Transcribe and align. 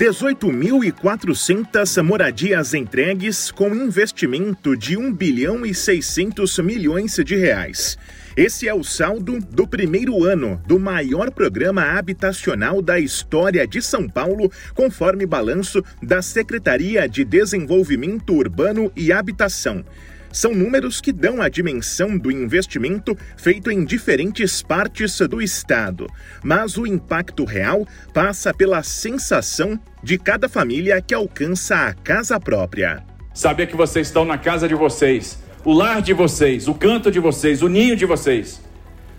18.400 0.00 2.02
moradias 2.02 2.72
entregues 2.72 3.50
com 3.50 3.74
investimento 3.74 4.74
de 4.74 4.96
1 4.96 5.12
bilhão 5.12 5.66
e 5.66 5.74
600 5.74 6.58
milhões 6.60 7.20
de 7.22 7.36
reais. 7.36 7.98
Esse 8.34 8.66
é 8.66 8.72
o 8.72 8.82
saldo 8.82 9.38
do 9.38 9.68
primeiro 9.68 10.24
ano 10.24 10.58
do 10.66 10.80
maior 10.80 11.30
programa 11.30 11.82
habitacional 11.82 12.80
da 12.80 12.98
história 12.98 13.66
de 13.66 13.82
São 13.82 14.08
Paulo, 14.08 14.50
conforme 14.74 15.26
balanço 15.26 15.84
da 16.02 16.22
Secretaria 16.22 17.06
de 17.06 17.22
Desenvolvimento 17.22 18.32
Urbano 18.32 18.90
e 18.96 19.12
Habitação. 19.12 19.84
São 20.32 20.54
números 20.54 21.00
que 21.00 21.12
dão 21.12 21.42
a 21.42 21.48
dimensão 21.48 22.16
do 22.16 22.30
investimento 22.30 23.16
feito 23.36 23.70
em 23.70 23.84
diferentes 23.84 24.62
partes 24.62 25.18
do 25.20 25.42
estado, 25.42 26.06
mas 26.42 26.78
o 26.78 26.86
impacto 26.86 27.44
real 27.44 27.84
passa 28.14 28.54
pela 28.54 28.82
sensação 28.82 29.78
de 30.02 30.16
cada 30.16 30.48
família 30.48 31.02
que 31.02 31.14
alcança 31.14 31.88
a 31.88 31.94
casa 31.94 32.38
própria. 32.38 33.02
Saber 33.34 33.66
que 33.66 33.76
vocês 33.76 34.06
estão 34.06 34.24
na 34.24 34.38
casa 34.38 34.68
de 34.68 34.74
vocês, 34.74 35.42
o 35.64 35.72
lar 35.72 36.00
de 36.00 36.12
vocês, 36.12 36.68
o 36.68 36.74
canto 36.74 37.10
de 37.10 37.18
vocês, 37.18 37.60
o 37.60 37.68
ninho 37.68 37.96
de 37.96 38.06
vocês. 38.06 38.60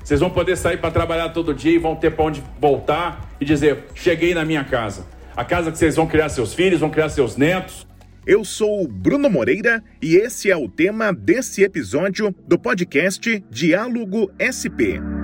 Vocês 0.02 0.20
vão 0.20 0.30
poder 0.30 0.56
sair 0.56 0.78
para 0.78 0.92
trabalhar 0.92 1.30
todo 1.30 1.54
dia 1.54 1.74
e 1.74 1.78
vão 1.78 1.96
ter 1.96 2.12
para 2.12 2.26
onde 2.26 2.44
voltar 2.60 3.30
e 3.40 3.46
dizer: 3.46 3.86
cheguei 3.94 4.34
na 4.34 4.44
minha 4.46 4.64
casa. 4.64 5.06
A 5.36 5.44
casa 5.44 5.72
que 5.72 5.78
vocês 5.78 5.96
vão 5.96 6.08
criar 6.08 6.30
seus 6.30 6.54
filhos, 6.54 6.80
vão 6.80 6.90
criar 6.90 7.10
seus 7.10 7.38
netos. 7.38 7.86
Eu 8.26 8.46
sou 8.46 8.88
Bruno 8.88 9.30
Moreira 9.30 9.84
e 10.00 10.16
esse 10.16 10.52
é 10.52 10.56
o 10.56 10.70
tema 10.70 11.12
desse 11.12 11.64
episódio 11.64 12.34
do 12.48 12.58
podcast 12.60 13.44
Diálogo 13.50 14.32
SP. 14.38 15.21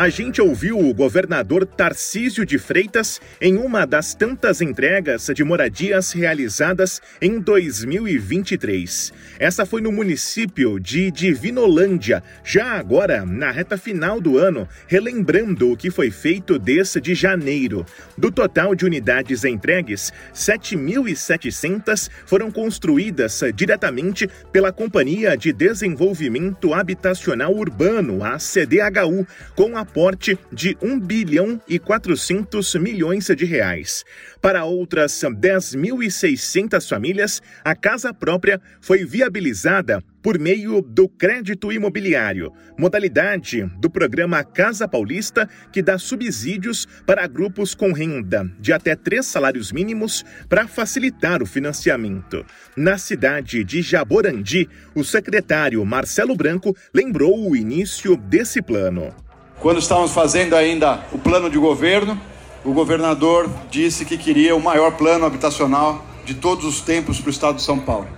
A 0.00 0.08
gente 0.08 0.40
ouviu 0.40 0.78
o 0.78 0.94
governador 0.94 1.66
Tarcísio 1.66 2.46
de 2.46 2.56
Freitas 2.56 3.20
em 3.38 3.58
uma 3.58 3.86
das 3.86 4.14
tantas 4.14 4.62
entregas 4.62 5.26
de 5.34 5.44
moradias 5.44 6.12
realizadas 6.12 7.02
em 7.20 7.38
2023. 7.38 9.12
Essa 9.38 9.66
foi 9.66 9.82
no 9.82 9.92
município 9.92 10.80
de 10.80 11.10
Divinolândia, 11.10 12.22
já 12.42 12.78
agora 12.78 13.26
na 13.26 13.50
reta 13.50 13.76
final 13.76 14.22
do 14.22 14.38
ano, 14.38 14.66
relembrando 14.86 15.70
o 15.70 15.76
que 15.76 15.90
foi 15.90 16.10
feito 16.10 16.58
desde 16.58 17.14
janeiro. 17.14 17.84
Do 18.16 18.32
total 18.32 18.74
de 18.74 18.86
unidades 18.86 19.44
entregues, 19.44 20.14
7.700 20.34 22.08
foram 22.24 22.50
construídas 22.50 23.42
diretamente 23.54 24.26
pela 24.50 24.72
Companhia 24.72 25.36
de 25.36 25.52
Desenvolvimento 25.52 26.72
Habitacional 26.72 27.54
Urbano, 27.54 28.24
a 28.24 28.38
CDHU, 28.38 29.26
com 29.54 29.76
a 29.76 29.89
aporte 29.90 30.38
de 30.52 30.76
1 30.80 31.00
bilhão 31.00 31.60
e 31.68 31.76
400 31.76 32.76
milhões 32.76 33.26
de 33.26 33.44
reais. 33.44 34.04
Para 34.40 34.64
outras 34.64 35.12
10.600 35.12 36.88
famílias, 36.88 37.42
a 37.64 37.74
casa 37.74 38.14
própria 38.14 38.60
foi 38.80 39.04
viabilizada 39.04 40.00
por 40.22 40.38
meio 40.38 40.80
do 40.80 41.08
crédito 41.08 41.72
imobiliário, 41.72 42.52
modalidade 42.78 43.64
do 43.80 43.90
programa 43.90 44.44
Casa 44.44 44.86
Paulista, 44.86 45.48
que 45.72 45.82
dá 45.82 45.98
subsídios 45.98 46.86
para 47.04 47.26
grupos 47.26 47.74
com 47.74 47.92
renda 47.92 48.48
de 48.60 48.72
até 48.72 48.94
três 48.94 49.26
salários 49.26 49.72
mínimos 49.72 50.24
para 50.48 50.68
facilitar 50.68 51.42
o 51.42 51.46
financiamento. 51.46 52.44
Na 52.76 52.96
cidade 52.96 53.64
de 53.64 53.82
Jaborandi, 53.82 54.68
o 54.94 55.02
secretário 55.02 55.84
Marcelo 55.84 56.36
Branco 56.36 56.76
lembrou 56.94 57.50
o 57.50 57.56
início 57.56 58.16
desse 58.16 58.62
plano. 58.62 59.12
Quando 59.60 59.78
estávamos 59.78 60.12
fazendo 60.12 60.56
ainda 60.56 61.04
o 61.12 61.18
plano 61.18 61.50
de 61.50 61.58
governo, 61.58 62.18
o 62.64 62.72
governador 62.72 63.46
disse 63.70 64.06
que 64.06 64.16
queria 64.16 64.56
o 64.56 64.62
maior 64.62 64.92
plano 64.92 65.26
habitacional 65.26 66.02
de 66.24 66.32
todos 66.32 66.64
os 66.64 66.80
tempos 66.80 67.20
para 67.20 67.28
o 67.28 67.30
estado 67.30 67.56
de 67.56 67.62
São 67.62 67.78
Paulo. 67.78 68.08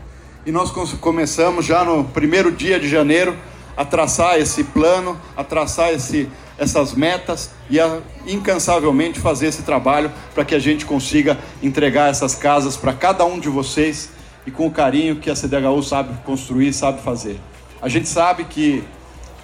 E 0.47 0.53
nós 0.53 0.70
começamos 1.00 1.66
já 1.66 1.84
no 1.84 2.04
primeiro 2.04 2.53
dia 2.53 2.78
de 2.78 2.88
janeiro 2.88 3.36
a 3.76 3.84
traçar 3.84 4.38
esse 4.38 4.62
plano, 4.62 5.20
a 5.36 5.42
traçar 5.42 5.92
esse, 5.92 6.28
essas 6.56 6.94
metas 6.94 7.50
e 7.69 7.80
a 7.80 7.98
incansavelmente 8.24 9.19
fazer 9.19 9.48
esse 9.48 9.62
trabalho 9.62 10.12
para 10.36 10.44
que 10.44 10.54
a 10.54 10.60
gente 10.60 10.86
consiga 10.86 11.36
entregar 11.60 12.09
essas 12.09 12.36
casas 12.36 12.76
para 12.76 12.92
cada 12.92 13.24
um 13.24 13.41
de 13.41 13.48
vocês 13.48 14.10
e 14.47 14.50
com 14.53 14.69
o 14.69 14.70
carinho 14.70 15.16
que 15.16 15.28
a 15.28 15.34
CDHU 15.34 15.82
sabe 15.82 16.14
construir, 16.24 16.72
sabe 16.72 17.03
fazer. 17.03 17.41
A 17.80 17.88
gente 17.88 18.09
sabe 18.09 18.44
que 18.44 18.84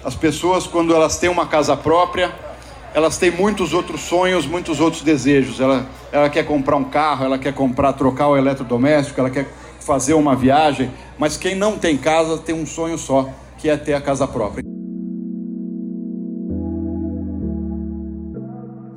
as 0.03 0.15
pessoas, 0.15 0.65
quando 0.65 0.93
elas 0.93 1.17
têm 1.17 1.29
uma 1.29 1.45
casa 1.47 1.75
própria, 1.75 2.33
elas 2.93 3.17
têm 3.17 3.31
muitos 3.31 3.73
outros 3.73 4.01
sonhos, 4.01 4.45
muitos 4.45 4.79
outros 4.79 5.01
desejos. 5.01 5.59
Ela, 5.59 5.87
ela 6.11 6.29
quer 6.29 6.45
comprar 6.45 6.77
um 6.77 6.85
carro, 6.85 7.25
ela 7.25 7.37
quer 7.37 7.53
comprar, 7.53 7.93
trocar 7.93 8.29
o 8.29 8.37
eletrodoméstico, 8.37 9.19
ela 9.19 9.29
quer 9.29 9.47
fazer 9.79 10.13
uma 10.13 10.35
viagem. 10.35 10.91
Mas 11.17 11.37
quem 11.37 11.55
não 11.55 11.77
tem 11.77 11.97
casa 11.97 12.37
tem 12.37 12.55
um 12.55 12.65
sonho 12.65 12.97
só, 12.97 13.29
que 13.57 13.69
é 13.69 13.77
ter 13.77 13.93
a 13.93 14.01
casa 14.01 14.27
própria. 14.27 14.68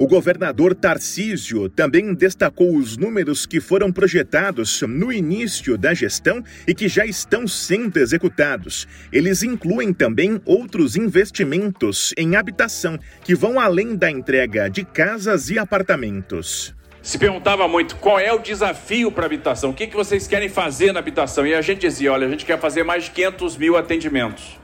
O 0.02 0.06
governador 0.08 0.74
Tarcísio 0.74 1.68
também 1.68 2.12
destacou 2.12 2.74
os 2.74 2.96
números 2.96 3.46
que 3.46 3.60
foram 3.60 3.92
projetados 3.92 4.82
no 4.82 5.12
início 5.12 5.78
da 5.78 5.94
gestão 5.94 6.42
e 6.66 6.74
que 6.74 6.88
já 6.88 7.06
estão 7.06 7.46
sendo 7.46 7.98
executados. 7.98 8.88
Eles 9.12 9.44
incluem 9.44 9.92
também 9.92 10.40
outros 10.44 10.96
investimentos 10.96 12.12
em 12.18 12.34
habitação 12.34 12.98
que 13.22 13.32
vão 13.32 13.60
além 13.60 13.94
da 13.94 14.10
entrega 14.10 14.68
de 14.68 14.84
casas 14.84 15.50
e 15.50 15.56
apartamentos. 15.56 16.74
Se 17.00 17.16
perguntava 17.16 17.69
muito 17.69 17.94
qual 17.94 18.19
é 18.19 18.32
o 18.32 18.40
desafio 18.40 19.12
para 19.12 19.22
a 19.22 19.26
habitação, 19.26 19.70
o 19.70 19.72
que, 19.72 19.86
que 19.86 19.94
vocês 19.94 20.26
querem 20.26 20.48
fazer 20.48 20.90
na 20.90 20.98
habitação? 20.98 21.46
E 21.46 21.54
a 21.54 21.62
gente 21.62 21.82
dizia: 21.82 22.12
olha, 22.12 22.26
a 22.26 22.30
gente 22.30 22.44
quer 22.44 22.58
fazer 22.58 22.82
mais 22.82 23.04
de 23.04 23.12
500 23.12 23.56
mil 23.56 23.76
atendimentos 23.76 24.60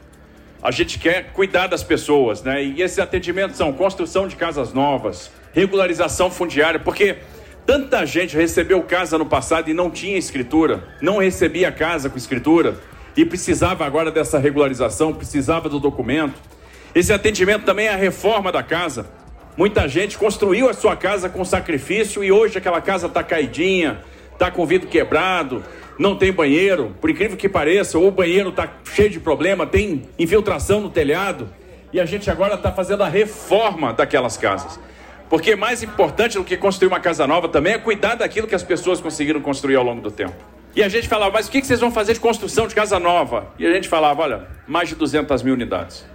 a 0.63 0.71
gente 0.71 0.99
quer 0.99 1.33
cuidar 1.33 1.69
das 1.69 1.83
pessoas, 1.83 2.43
né? 2.43 2.63
E 2.63 2.83
esses 2.83 2.99
atendimentos 2.99 3.57
são 3.57 3.73
construção 3.73 4.27
de 4.27 4.37
casas 4.37 4.73
novas, 4.73 5.31
regularização 5.53 6.31
fundiária, 6.31 6.81
porque 6.81 7.19
tanta 7.65 8.05
gente 8.05 8.37
recebeu 8.37 8.83
casa 8.83 9.17
no 9.17 9.27
passado 9.27 9.71
e 9.71 9.75
não 9.75 9.91
tinha 9.91 10.19
escritura, 10.19 10.83
não 11.01 11.19
recebia 11.19 11.71
casa 11.71 12.11
com 12.11 12.19
escritura 12.19 12.79
e 13.17 13.25
precisava 13.25 13.85
agora 13.85 14.11
dessa 14.11 14.39
regularização, 14.39 15.13
precisava 15.13 15.69
do 15.69 15.79
documento. 15.79 16.35
Esse 16.95 17.13
atendimento 17.13 17.65
também 17.65 17.87
é 17.87 17.93
a 17.93 17.97
reforma 17.97 18.51
da 18.51 18.63
casa. 18.63 19.07
Muita 19.57 19.89
gente 19.89 20.17
construiu 20.19 20.69
a 20.69 20.75
sua 20.75 20.97
casa 20.97 21.29
com 21.29 21.45
sacrifício 21.45 22.23
e 22.25 22.33
hoje 22.33 22.59
aquela 22.59 22.81
casa 22.81 23.07
está 23.07 23.23
caidinha, 23.23 24.01
está 24.39 24.53
com 24.53 24.65
vidro 24.65 24.89
quebrado, 24.89 25.65
não 25.99 26.15
tem 26.15 26.33
banheiro, 26.33 26.95
por 27.01 27.11
incrível 27.11 27.37
que 27.37 27.49
pareça, 27.49 27.99
ou 27.99 28.07
o 28.07 28.11
banheiro 28.13 28.51
está 28.51 28.73
cheio 28.85 29.11
de 29.11 29.19
problema, 29.19 29.67
tem 29.67 30.09
infiltração 30.17 30.81
no 30.81 30.89
telhado, 30.89 31.51
e 31.93 31.99
a 31.99 32.07
gente 32.07 32.31
agora 32.31 32.55
está 32.55 32.71
fazendo 32.71 33.03
a 33.03 33.09
reforma 33.09 33.93
daquelas 33.93 34.37
casas. 34.37 34.79
Porque 35.29 35.57
mais 35.57 35.83
importante 35.83 36.39
do 36.39 36.45
que 36.45 36.57
construir 36.57 36.87
uma 36.87 37.01
casa 37.01 37.27
nova 37.27 37.49
também 37.49 37.75
é 37.75 37.79
cuidar 37.79 38.15
daquilo 38.15 38.47
que 38.47 38.55
as 38.55 38.63
pessoas 38.63 39.01
conseguiram 39.01 39.41
construir 39.41 39.75
ao 39.75 39.85
longo 39.85 40.01
do 40.01 40.11
tempo. 40.11 40.37
E 40.75 40.83
a 40.83 40.89
gente 40.89 41.09
falava, 41.09 41.33
mas 41.33 41.49
o 41.49 41.51
que 41.51 41.63
vocês 41.63 41.81
vão 41.81 41.91
fazer 41.91 42.15
de 42.15 42.21
construção 42.21 42.69
de 42.69 42.75
casa 42.75 43.01
nova? 43.01 43.49
E 43.59 43.67
a 43.67 43.73
gente 43.73 43.89
falava, 43.89 44.23
olha, 44.23 44.47
mais 44.69 44.89
de 44.89 44.95
200 44.95 45.43
mil 45.43 45.55
unidades. 45.55 46.07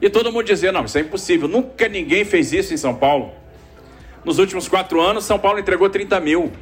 E 0.00 0.10
todo 0.10 0.30
mundo 0.30 0.44
dizia, 0.44 0.70
não, 0.70 0.84
isso 0.84 0.98
é 0.98 1.00
impossível, 1.00 1.48
nunca 1.48 1.88
ninguém 1.88 2.24
fez 2.24 2.52
isso 2.52 2.74
em 2.74 2.76
São 2.76 2.94
Paulo. 2.94 3.32
Nos 4.24 4.38
últimos 4.38 4.68
quatro 4.68 5.00
anos, 5.00 5.24
São 5.24 5.38
Paulo 5.38 5.58
entregou 5.58 5.88
30 5.88 6.20
mil. 6.20 6.52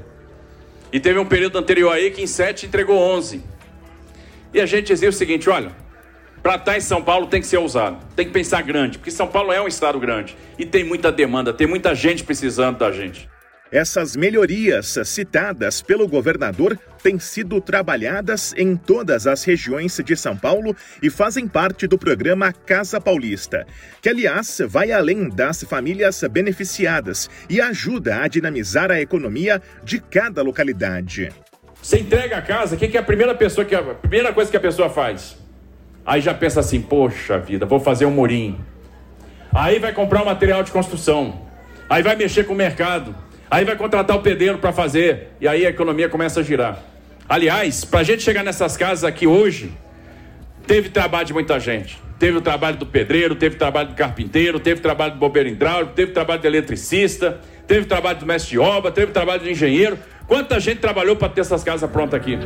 E 0.93 0.99
teve 0.99 1.19
um 1.19 1.25
período 1.25 1.59
anterior 1.59 1.93
aí 1.93 2.11
que 2.11 2.23
em 2.23 2.27
7 2.27 2.67
entregou 2.67 2.99
11. 2.99 3.43
E 4.53 4.61
a 4.61 4.67
gente 4.67 4.89
dizia 4.89 5.09
o 5.09 5.13
seguinte: 5.13 5.49
olha, 5.49 5.73
para 6.43 6.57
estar 6.57 6.77
em 6.77 6.81
São 6.81 7.03
Paulo 7.03 7.27
tem 7.27 7.41
que 7.41 7.47
ser 7.47 7.59
ousado, 7.59 7.99
tem 8.17 8.27
que 8.27 8.33
pensar 8.33 8.63
grande, 8.63 8.99
porque 8.99 9.11
São 9.11 9.27
Paulo 9.27 9.53
é 9.53 9.61
um 9.61 9.69
estado 9.69 10.01
grande 10.01 10.37
e 10.59 10.65
tem 10.65 10.83
muita 10.83 11.13
demanda, 11.13 11.53
tem 11.53 11.67
muita 11.67 11.95
gente 11.95 12.25
precisando 12.25 12.79
da 12.79 12.91
gente. 12.91 13.29
Essas 13.73 14.17
melhorias 14.17 14.99
citadas 15.05 15.81
pelo 15.81 16.09
governador 16.09 16.77
têm 17.01 17.21
sido 17.21 17.61
trabalhadas 17.61 18.53
em 18.57 18.75
todas 18.75 19.29
as 19.29 19.45
regiões 19.45 20.01
de 20.05 20.17
São 20.17 20.37
Paulo 20.37 20.75
e 21.01 21.09
fazem 21.09 21.47
parte 21.47 21.87
do 21.87 21.97
programa 21.97 22.53
Casa 22.53 23.01
Paulista, 23.01 23.65
que, 24.03 24.09
aliás, 24.09 24.61
vai 24.67 24.91
além 24.91 25.29
das 25.29 25.63
famílias 25.63 26.21
beneficiadas 26.29 27.31
e 27.49 27.61
ajuda 27.61 28.23
a 28.23 28.27
dinamizar 28.27 28.91
a 28.91 29.01
economia 29.01 29.63
de 29.85 30.01
cada 30.01 30.43
localidade. 30.43 31.31
Você 31.81 32.01
entrega 32.01 32.39
a 32.39 32.43
casa, 32.43 32.75
o 32.75 32.79
que, 32.79 32.97
é 32.97 33.01
a 33.01 33.05
primeira, 33.05 33.37
pessoa 33.37 33.65
que, 33.65 33.75
a 33.77 33.83
primeira 33.83 34.33
coisa 34.33 34.51
que 34.51 34.57
a 34.57 34.61
pessoa 34.61 34.91
faz? 34.91 35.39
Aí 36.05 36.21
já 36.21 36.35
pensa 36.35 36.59
assim: 36.59 36.83
poxa 36.83 37.39
vida, 37.39 37.67
vou 37.67 37.79
fazer 37.79 38.05
um 38.05 38.11
murinho. 38.11 38.65
Aí 39.55 39.79
vai 39.79 39.93
comprar 39.93 40.23
um 40.23 40.27
material 40.27 40.65
de 40.65 40.73
construção. 40.73 41.49
Aí 41.89 42.03
vai 42.03 42.17
mexer 42.17 42.45
com 42.45 42.53
o 42.53 42.57
mercado 42.57 43.15
Aí 43.51 43.65
vai 43.65 43.75
contratar 43.75 44.17
o 44.17 44.21
pedreiro 44.21 44.59
para 44.59 44.73
fazer, 44.73 45.31
e 45.41 45.49
aí 45.49 45.67
a 45.67 45.71
economia 45.71 46.09
começa 46.09 46.39
a 46.39 46.43
girar. 46.43 46.79
Aliás, 47.29 47.85
para 47.85 48.01
a 48.01 48.03
gente 48.05 48.23
chegar 48.23 48.45
nessas 48.45 48.77
casas 48.77 49.03
aqui 49.03 49.27
hoje, 49.27 49.73
teve 50.69 50.89
trabalho 50.89 51.27
de 51.27 51.33
muita 51.33 51.59
gente. 51.59 51.99
Teve 52.17 52.39
o 52.39 52.41
trabalho 52.41 52.77
do 52.77 52.87
pedreiro, 52.87 53.35
teve 53.35 53.57
o 53.57 53.59
trabalho 53.59 53.89
do 53.89 53.95
carpinteiro, 53.95 54.61
teve 54.61 54.79
o 54.79 54.83
trabalho 54.83 55.15
do 55.15 55.19
bombeiro 55.19 55.49
hidráulico, 55.49 55.95
teve 55.95 56.13
o 56.13 56.15
trabalho 56.15 56.41
do 56.41 56.47
eletricista, 56.47 57.41
teve 57.67 57.81
o 57.81 57.87
trabalho 57.87 58.19
do 58.21 58.27
mestre 58.27 58.51
de 58.51 58.59
obra, 58.59 58.93
teve 58.93 59.11
o 59.11 59.15
trabalho 59.15 59.43
do 59.43 59.51
engenheiro. 59.51 59.99
Quanta 60.29 60.61
gente 60.61 60.79
trabalhou 60.79 61.17
para 61.17 61.29
ter 61.29 61.41
essas 61.41 61.65
casas 61.65 61.91
prontas 61.91 62.21
aqui? 62.21 62.39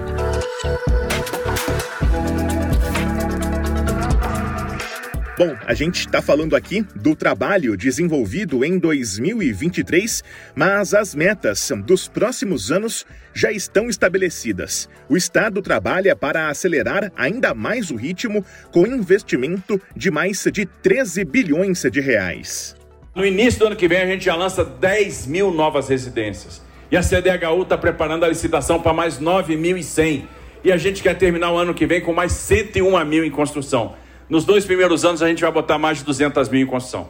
Bom, 5.37 5.57
a 5.67 5.75
gente 5.75 5.99
está 5.99 6.23
falando 6.23 6.55
aqui 6.55 6.87
do 6.95 7.17
trabalho 7.17 7.77
desenvolvido 7.77 8.65
em 8.65 8.79
2023, 8.79 10.23
mas 10.55 10.95
as 10.95 11.13
metas 11.13 11.73
dos 11.85 12.07
próximos 12.07 12.71
anos 12.71 13.05
já 13.35 13.51
estão 13.51 13.89
estabelecidas. 13.89 14.89
O 15.09 15.17
Estado 15.17 15.61
trabalha 15.61 16.15
para 16.15 16.49
acelerar 16.49 17.11
ainda 17.17 17.53
mais 17.53 17.91
o 17.91 17.97
ritmo 17.97 18.45
com 18.71 18.87
investimento 18.87 19.81
de 19.97 20.09
mais 20.09 20.47
de 20.53 20.67
13 20.67 21.25
bilhões 21.25 21.83
de 21.83 22.01
reais. 22.01 22.77
No 23.13 23.27
início 23.27 23.59
do 23.59 23.67
ano 23.67 23.77
que 23.77 23.89
vem, 23.89 24.03
a 24.03 24.07
gente 24.07 24.25
já 24.25 24.37
lança 24.37 24.65
10 24.65 25.27
mil 25.27 25.51
novas 25.51 25.89
residências. 25.89 26.63
E 26.93 26.97
a 26.97 27.03
CDHU 27.03 27.63
está 27.63 27.77
preparando 27.77 28.25
a 28.25 28.29
licitação 28.29 28.81
para 28.81 28.93
mais 28.93 29.19
9.100. 29.19 30.27
E 30.63 30.71
a 30.71 30.77
gente 30.77 31.03
quer 31.03 31.19
terminar 31.19 31.51
o 31.51 31.59
ano 31.59 31.75
que 31.75 31.87
vem 31.87 32.01
com 32.01 32.13
mais 32.13 32.31
101 32.31 33.05
mil 33.05 33.25
em 33.25 33.31
construção. 33.33 33.97
Nos 34.29 34.45
dois 34.45 34.65
primeiros 34.65 35.05
anos 35.05 35.23
a 35.23 35.29
gente 35.29 35.43
vai 35.43 35.53
botar 35.53 35.79
mais 35.79 35.99
de 35.99 36.05
200 36.05 36.49
mil 36.49 36.63
em 36.63 36.67
construção. 36.67 37.09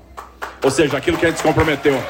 Ou 0.62 0.70
seja, 0.70 0.96
aquilo 0.96 1.16
que 1.16 1.24
a 1.26 1.28
gente 1.28 1.38
se 1.38 1.42
comprometeu. 1.42 2.02